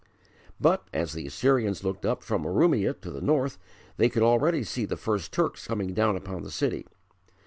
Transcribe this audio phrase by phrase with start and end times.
[0.59, 3.59] But, as the Assyrians looked up from Urumia to the north
[3.97, 6.87] they could already see the first Turks coming down upon the city.